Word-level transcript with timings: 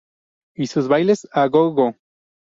Y 0.55 0.65
sus 0.65 0.87
bailes 0.87 1.27
a 1.31 1.45
Gogo. 1.45 1.95